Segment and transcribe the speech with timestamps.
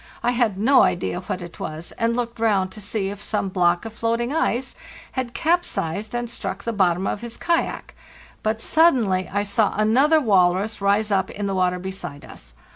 [0.23, 3.85] I had no idea what it was, and looked round to see if some block
[3.85, 4.73] of floating ice
[5.11, 7.93] had capsized and struck the bottom of his kayak;
[8.41, 12.55] but suddenly I saw another walrus rise up in the water beside us.